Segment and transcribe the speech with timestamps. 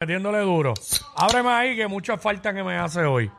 [0.00, 0.72] metiéndole duro.
[1.14, 3.30] Ábreme ahí que mucha falta que me hace hoy.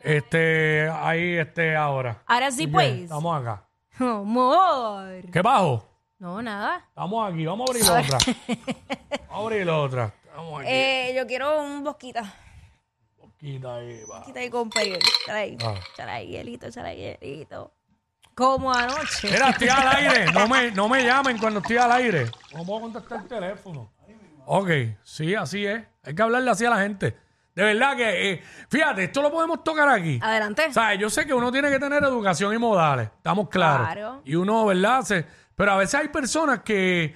[0.00, 2.22] Este, ahí, este, ahora.
[2.26, 2.92] Ahora sí, Bien, pues.
[3.00, 3.68] Estamos acá.
[3.98, 5.30] Amor.
[5.30, 5.86] ¿Qué bajo?
[6.18, 6.82] No, nada.
[6.88, 8.18] Estamos aquí, vamos a abrir la otra.
[9.28, 10.14] Vamos a abrir la otra.
[10.24, 10.68] Estamos aquí.
[10.70, 12.34] Eh, yo quiero un bosquita.
[13.38, 14.18] Quita ahí, va.
[14.18, 14.68] Bosquita ahí con.
[14.68, 15.58] Échale ahí.
[15.62, 15.74] Ah.
[16.08, 17.70] Ahí hielito, échale ahí hielito.
[18.34, 19.30] Como anoche.
[19.30, 20.32] Mira, estoy al aire.
[20.32, 22.30] No me, no me llamen cuando estoy al aire.
[22.54, 23.92] No puedo contestar el teléfono.
[24.50, 24.70] Ok,
[25.02, 25.82] sí, así es.
[26.04, 27.16] Hay que hablarle así a la gente.
[27.54, 30.18] De verdad que, eh, fíjate, esto lo podemos tocar aquí.
[30.22, 30.66] Adelante.
[30.68, 33.86] O sea, yo sé que uno tiene que tener educación y modales, estamos claros.
[33.88, 34.22] Claro.
[34.24, 35.02] Y uno, ¿verdad?
[35.02, 37.14] Se- pero a veces hay personas que,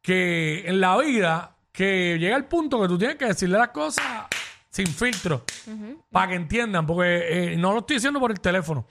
[0.00, 4.04] que en la vida, que llega el punto que tú tienes que decirle las cosas
[4.70, 5.44] sin filtro,
[6.10, 8.86] para que entiendan, porque eh, no lo estoy diciendo por el teléfono,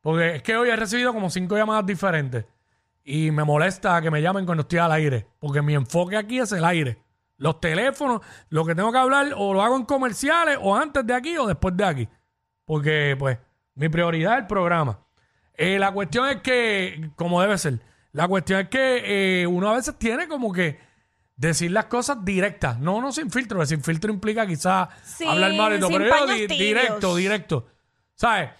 [0.00, 2.44] porque es que hoy he recibido como cinco llamadas diferentes
[3.04, 6.52] y me molesta que me llamen cuando estoy al aire, porque mi enfoque aquí es
[6.52, 6.98] el aire.
[7.42, 8.20] Los teléfonos,
[8.50, 11.46] lo que tengo que hablar, o lo hago en comerciales, o antes de aquí, o
[11.46, 12.08] después de aquí.
[12.64, 13.38] Porque, pues,
[13.74, 15.00] mi prioridad es el programa.
[15.54, 17.80] Eh, la cuestión es que, como debe ser,
[18.12, 20.78] la cuestión es que eh, uno a veces tiene como que
[21.34, 22.78] decir las cosas directas.
[22.78, 25.88] No, no sin filtro, porque sin filtro implica quizás Sí, hablar mal pero
[26.26, 27.66] yo di- directo, directo.
[28.14, 28.50] ¿Sabes?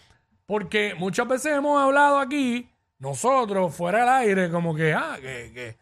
[0.47, 5.77] Porque muchas veces hemos hablado aquí, nosotros, fuera del aire, como que, ah, que, que,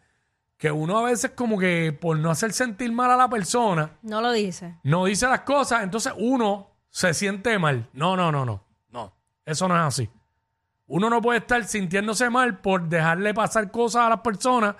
[0.61, 4.21] que uno a veces como que por no hacer sentir mal a la persona, No
[4.21, 4.77] lo dice.
[4.83, 7.89] no dice las cosas, entonces uno se siente mal.
[7.93, 8.63] No, no, no, no.
[8.91, 9.11] No,
[9.43, 10.07] eso no es así.
[10.85, 14.75] Uno no puede estar sintiéndose mal por dejarle pasar cosas a las personas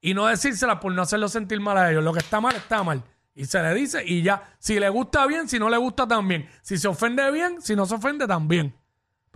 [0.00, 2.02] y no decírselas por no hacerlo sentir mal a ellos.
[2.02, 3.04] Lo que está mal, está mal.
[3.32, 4.56] Y se le dice y ya.
[4.58, 6.48] Si le gusta bien, si no le gusta también.
[6.62, 8.74] Si se ofende bien, si no se ofende también.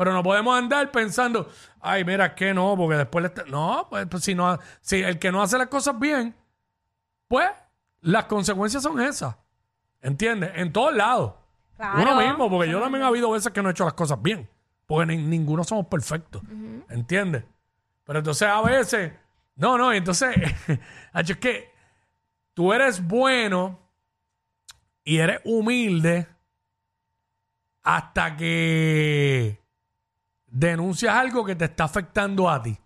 [0.01, 1.47] Pero no podemos andar pensando,
[1.79, 3.45] ay, mira, que no, porque después le está...
[3.45, 6.34] No, pues, pues, si, no, si el que no hace las cosas bien,
[7.29, 7.51] pues
[8.01, 9.37] las consecuencias son esas.
[10.01, 10.53] ¿Entiendes?
[10.55, 11.34] En todos lados.
[11.77, 12.01] Claro.
[12.01, 14.48] Uno mismo, porque yo también ha habido veces que no he hecho las cosas bien.
[14.87, 16.41] Porque ni- ninguno somos perfectos.
[16.89, 17.45] ¿Entiendes?
[18.05, 19.12] Pero entonces a veces,
[19.56, 20.34] no, no, entonces,
[21.15, 21.75] es que
[22.55, 23.78] tú eres bueno
[25.05, 26.27] y eres humilde
[27.83, 29.59] hasta que
[30.50, 32.77] denuncias algo que te está afectando a ti.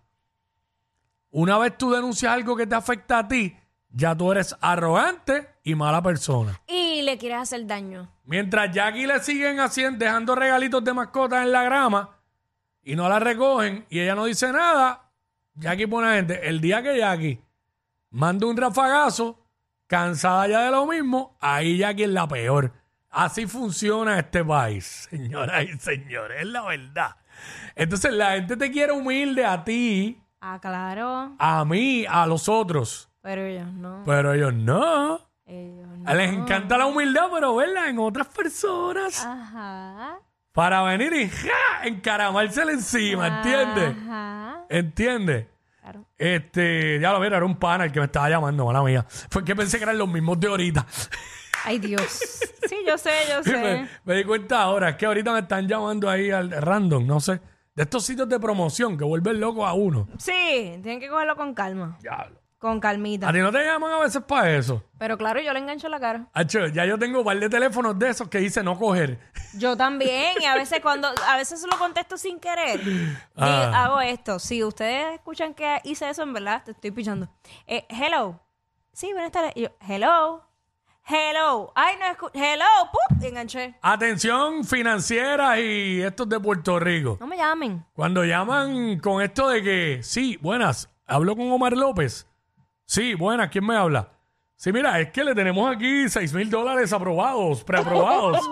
[1.31, 3.57] Una vez tú denuncias algo que te afecta a ti,
[3.89, 6.61] ya tú eres arrogante y mala persona.
[6.67, 8.09] Y le quieres hacer daño.
[8.23, 12.17] Mientras Jackie le siguen haciendo, dejando regalitos de mascotas en la grama
[12.83, 15.11] y no la recogen y ella no dice nada,
[15.55, 16.47] Jackie pone gente.
[16.47, 17.41] El día que Jackie
[18.11, 19.45] manda un rafagazo,
[19.87, 22.71] cansada ya de lo mismo, ahí Jackie es la peor.
[23.09, 27.15] Así funciona este país, señoras y señores, es la verdad.
[27.75, 31.33] Entonces la gente te quiere humilde a ti, Ah, claro.
[31.39, 34.03] a mí, a los otros, Pero ellos no.
[34.05, 35.19] pero ellos no.
[35.45, 36.13] Ellos no.
[36.13, 39.23] Les encanta la humildad, pero verla en otras personas.
[39.25, 40.19] Ajá.
[40.51, 41.85] para venir y ¡ja!
[41.85, 43.95] encaramársela encima, ¿entiendes?
[44.03, 44.65] Ajá.
[44.69, 45.47] ¿Entiendes?
[45.81, 46.05] Claro.
[46.17, 49.05] Este, ya lo mira, era un pana el que me estaba llamando, mala mía.
[49.29, 50.85] Fue que pensé que eran los mismos de ahorita.
[51.65, 52.01] Ay, Dios.
[52.67, 53.87] Sí, yo sé, yo sé.
[54.05, 57.39] me di cuenta ahora, es que ahorita me están llamando ahí al random, no sé,
[57.75, 60.07] de estos sitios de promoción que vuelven loco a uno.
[60.17, 60.31] Sí,
[60.81, 61.97] tienen que cogerlo con calma.
[62.01, 62.41] Diablo.
[62.57, 63.29] Con calmita.
[63.29, 64.81] A ti no te llaman a veces para eso.
[64.97, 66.29] Pero claro, yo le engancho la cara.
[66.33, 69.19] Hacho, ya yo tengo un par de teléfonos de esos que dice no coger.
[69.55, 70.41] Yo también.
[70.41, 72.83] Y a veces cuando, a veces lo contesto sin querer.
[72.83, 73.83] Di- Ah.
[73.85, 74.39] hago esto.
[74.39, 77.29] Si ustedes escuchan que hice eso, en verdad, te estoy pichando.
[77.67, 78.39] Eh, hello.
[78.93, 79.51] Sí, buenas tardes.
[79.55, 80.44] Y yo, hello.
[81.07, 81.71] Hello.
[81.75, 82.31] Ay, no escucho.
[82.33, 82.65] Hello.
[82.91, 83.21] ¡Pup!
[83.23, 83.75] Y enganché.
[83.81, 87.17] Atención financiera y estos de Puerto Rico.
[87.19, 87.85] No me llamen.
[87.93, 92.27] Cuando llaman con esto de que, sí, buenas, hablo con Omar López.
[92.85, 94.09] Sí, buenas, ¿quién me habla?
[94.55, 98.39] Sí, mira, es que le tenemos aquí 6 mil dólares aprobados, preaprobados.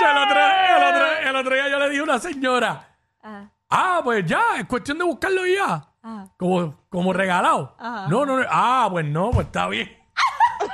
[0.00, 3.50] El, otro, el, otro, el otro día yo le dije a una señora, Ajá.
[3.70, 5.88] ah, pues ya, es cuestión de buscarlo ya.
[6.02, 6.28] Ajá.
[6.36, 7.76] Como, como regalado.
[8.08, 8.46] No, no, no.
[8.50, 9.97] Ah, pues no, pues está bien.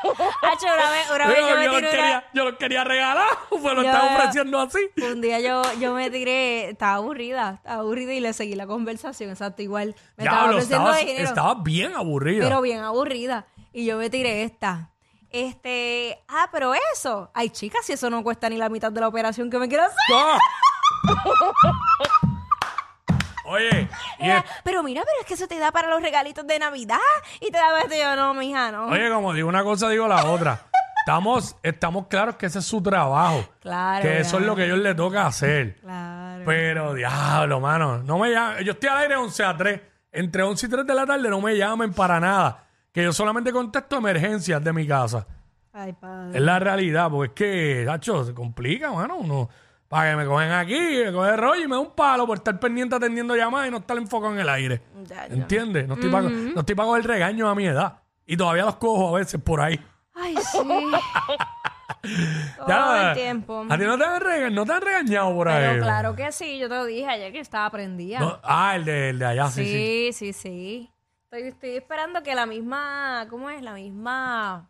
[0.43, 2.25] Hacho, una vez, una vez Yo, yo me lo quería, una...
[2.35, 4.79] yo lo quería regalar, pues lo estaba ofreciendo así.
[4.97, 9.31] Un día yo, yo me tiré, estaba aburrida, estaba aburrida y le seguí la conversación,
[9.31, 9.95] exacto, igual.
[10.17, 12.45] Me estaba Diablo, ofreciendo estabas, estabas bien aburrida.
[12.45, 13.47] pero bien aburrida.
[13.73, 14.91] Y yo me tiré esta.
[15.31, 17.31] Este, ah, pero eso.
[17.35, 19.85] Ay, chicas, si eso no cuesta ni la mitad de la operación que me quiero
[19.85, 19.97] hacer.
[20.15, 20.39] ¡Ah!
[23.47, 23.89] Oye,
[24.21, 26.99] y es- Pero mira, pero es que eso te da para los regalitos de Navidad.
[27.41, 27.95] Y te da esto.
[27.95, 28.87] Y yo, no, mija, no.
[28.89, 30.61] oye, como digo una cosa, digo la otra.
[31.07, 33.45] Estamos, estamos claros que ese es su trabajo.
[33.61, 35.77] Claro, Que eso es lo que a ellos les toca hacer.
[35.81, 36.43] Claro.
[36.47, 37.99] Pero, diablo, mano.
[37.99, 38.65] No me llamen.
[38.65, 39.81] Yo estoy al aire 11 a 3.
[40.13, 42.65] Entre 11 y 3 de la tarde no me llamen para nada.
[42.91, 45.27] Que yo solamente contesto emergencias de mi casa.
[45.75, 46.39] Ay, padre.
[46.39, 49.17] Es la realidad, porque es que, Hacho, se complica, mano.
[49.17, 49.51] Uno,
[49.89, 52.59] para que me cogen aquí, me coge rollo y me da un palo por estar
[52.59, 54.83] pendiente atendiendo llamadas y no estar enfocado en el aire.
[55.05, 55.35] Ya, ya.
[55.35, 55.87] ¿Entiendes?
[55.87, 58.01] No estoy para no estoy coger regaños a mi edad.
[58.27, 59.79] Y todavía los cojo a veces por ahí.
[60.15, 60.59] Ay, sí.
[62.57, 63.65] Todo Ya, el tiempo.
[63.69, 65.69] A ti no te han, rega- no te han regañado por ahí.
[65.71, 68.21] Pero claro que sí, yo te lo dije ayer que estaba prendida.
[68.21, 70.13] No- ah, el de, el de allá, sí, sí.
[70.13, 70.91] sí, sí, sí.
[71.25, 73.63] Estoy, estoy esperando que la misma, ¿cómo es?
[73.63, 74.69] La misma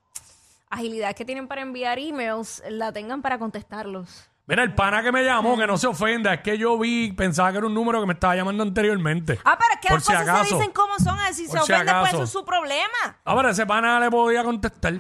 [0.71, 4.31] agilidad que tienen para enviar emails la tengan para contestarlos.
[4.47, 7.51] Mira, el pana que me llamó, que no se ofenda, es que yo vi, pensaba
[7.51, 9.39] que era un número que me estaba llamando anteriormente.
[9.45, 10.45] Ah, pero es que Por las si cosas acaso.
[10.51, 12.17] se dicen como son, a ver, si Por se si ofende, pues acaso.
[12.17, 13.19] eso es su problema.
[13.25, 14.95] Ah, pero ese pana le podía contestar.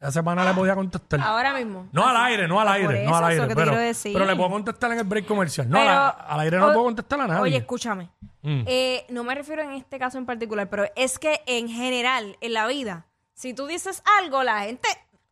[0.00, 1.20] Ese pana le podía contestar.
[1.20, 1.88] Ahora mismo.
[1.92, 3.42] No al aire, no al aire, eso, no al eso es aire.
[3.42, 4.12] lo que te pero, quiero decir.
[4.12, 5.68] pero le puedo contestar en el break comercial.
[5.68, 7.42] No, Pero- al- al aire no le o- puedo contestar a nadie.
[7.42, 8.08] Oye, escúchame.
[8.42, 8.62] Mm.
[8.66, 12.52] Eh, no me refiero en este caso en particular, pero es que en general, en
[12.54, 14.88] la vida, si tú dices algo, la gente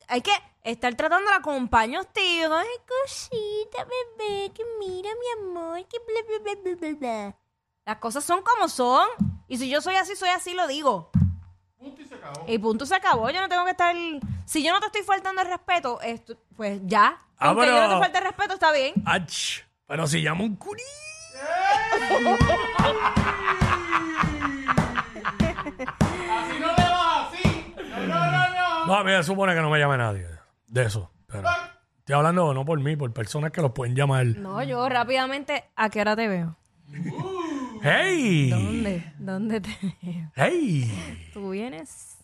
[0.09, 0.33] hay que
[0.63, 2.55] estar tratando de acompañar tío.
[2.55, 2.67] Ay,
[3.05, 7.37] cosita, bebé, que mira, mi amor, que bla, bla, bla, bla, bla, bla.
[7.85, 9.07] Las cosas son como son.
[9.49, 11.11] Y si yo soy así, soy así, lo digo.
[12.49, 13.31] Y punto se acabó.
[13.31, 13.95] Yo no tengo que estar.
[14.45, 17.23] Si yo no te estoy faltando el respeto, esto- pues ya.
[17.39, 18.95] Ah, Aunque pero- yo no te falte el respeto, está bien.
[19.05, 20.83] Ach, pero si llama un curí.
[28.87, 30.27] No, a mí me supone que no me llame nadie
[30.69, 31.11] de eso.
[31.27, 31.49] Pero
[31.99, 34.27] estoy hablando no por mí, por personas que los pueden llamar.
[34.27, 36.57] No, yo rápidamente, ¿a qué hora te veo?
[37.83, 38.51] ¡Hey!
[38.51, 39.13] ¿Dónde?
[39.19, 40.33] ¿Dónde te veo?
[40.35, 41.31] ¡Hey!
[41.33, 42.19] ¿Tú vienes?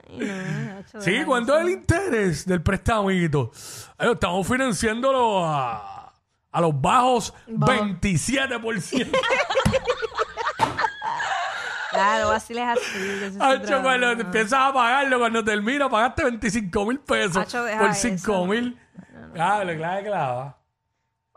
[1.00, 3.52] Sí, ¿cuánto es el interés del prestamito?
[3.98, 6.12] Lo estamos financiándolo a,
[6.52, 7.72] a los bajos Bajo.
[7.74, 9.10] 27%.
[12.00, 13.38] Claro, así es así.
[13.40, 18.08] Hacho, te empiezas a pagarlo, cuando termina, pagaste 25 mil pesos Hacho, deja por eso.
[18.18, 18.80] 5 mil.
[19.34, 20.56] Claro, claro, claro.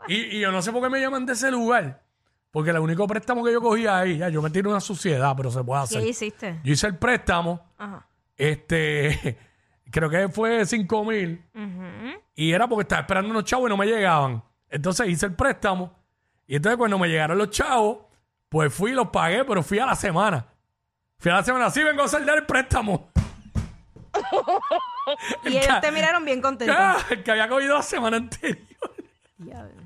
[0.07, 2.01] Y, y yo no sé por qué me llaman de ese lugar.
[2.51, 5.49] Porque el único préstamo que yo cogía ahí, ya yo me tiré una suciedad, pero
[5.49, 6.01] se puede hacer.
[6.01, 6.59] ¿Qué hiciste?
[6.63, 8.05] Yo hice el préstamo, Ajá.
[8.37, 9.37] este,
[9.91, 11.43] creo que fue 5 mil.
[12.35, 14.43] Y era porque estaba esperando unos chavos y no me llegaban.
[14.69, 15.95] Entonces hice el préstamo.
[16.45, 18.05] Y entonces cuando me llegaron los chavos,
[18.49, 20.45] pues fui y los pagué, pero fui a la semana.
[21.25, 23.09] A la semana, sí, vengo a saldar el préstamo.
[25.45, 26.75] Y ellos te miraron bien contentos.
[26.79, 28.57] Ah, el que había cogido la semana anterior.
[29.37, 29.81] Diablo.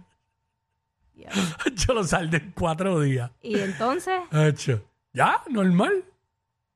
[1.13, 1.41] Diablo.
[1.73, 3.31] Yo lo saldé en cuatro días.
[3.41, 4.21] Y entonces...
[4.31, 4.85] Hacho.
[5.13, 6.05] Ya, normal.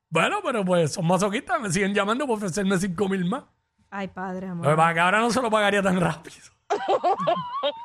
[0.10, 3.44] Bueno, pero pues son masoquistas, me siguen llamando por ofrecerme 5 mil más.
[3.92, 4.76] Ay, padre, amor.
[4.76, 6.38] pasa es que ahora no se lo pagaría tan rápido.
[6.68, 7.76] Cosas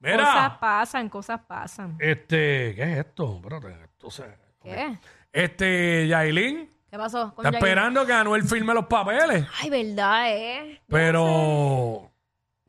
[0.00, 1.96] Mira, pasan, cosas pasan.
[2.00, 3.36] este, ¿qué es esto?
[3.36, 4.98] Espérate, esto se- ¿Qué?
[5.32, 7.34] Este, Yailin, ¿Qué pasó?
[7.34, 9.46] con está esperando que Anuel firme los papeles.
[9.60, 10.80] Ay, verdad, ¿eh?
[10.88, 12.10] Pero,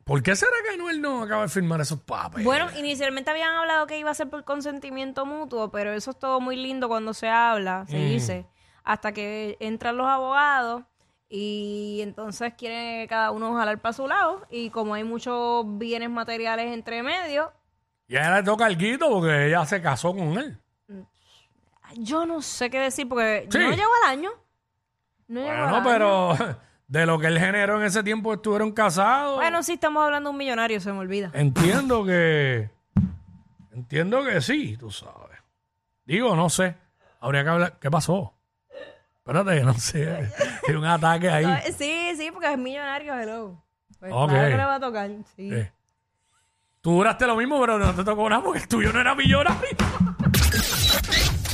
[0.04, 2.44] ¿por qué será que Anuel no acaba de firmar esos papeles?
[2.44, 6.40] Bueno, inicialmente habían hablado que iba a ser por consentimiento mutuo, pero eso es todo
[6.40, 8.08] muy lindo cuando se habla, se Mm.
[8.08, 8.46] dice,
[8.82, 10.84] hasta que entran los abogados
[11.28, 16.72] y entonces quieren cada uno jalar para su lado y como hay muchos bienes materiales
[16.72, 17.52] entre medio,
[18.06, 20.58] y a ella le toca el guito porque ella se casó con él.
[21.98, 23.58] Yo no sé qué decir porque Sí.
[23.58, 24.30] no llegó al año.
[25.28, 26.36] No llegó al Bueno, año.
[26.38, 26.58] pero
[26.88, 29.36] de lo que él generó en ese tiempo estuvieron casados.
[29.36, 31.30] Bueno, sí estamos hablando de un millonario, se me olvida.
[31.34, 32.70] Entiendo que.
[33.72, 35.38] Entiendo que sí, tú sabes.
[36.04, 36.76] Digo, no sé.
[37.20, 37.78] Habría que hablar.
[37.80, 38.34] ¿Qué pasó?
[39.18, 40.30] Espérate, no sé.
[40.64, 41.72] Tiene un ataque ahí.
[41.72, 43.62] Sí, sí, porque es millonario, hello.
[43.98, 44.28] Pues Ok.
[44.30, 45.52] claro que le va a tocar, sí.
[45.52, 45.72] Eh.
[46.82, 49.58] Tú duraste lo mismo, pero no te tocó nada porque el tuyo no era millonario.